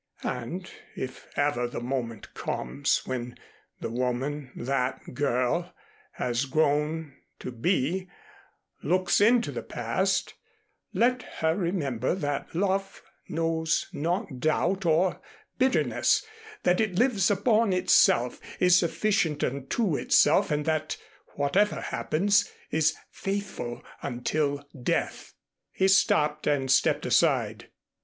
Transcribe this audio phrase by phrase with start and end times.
[0.23, 3.37] And, if ever the moment comes when
[3.81, 5.75] the woman that girl
[6.13, 8.09] has grown to be
[8.81, 10.33] looks into the past,
[10.91, 15.21] let her remember that love knows not doubt or
[15.59, 16.25] bitterness,
[16.63, 20.97] that it lives upon itself, is sufficient unto itself and that,
[21.35, 25.35] whatever happens, is faithful until death."
[25.71, 27.69] He stopped and stepped aside.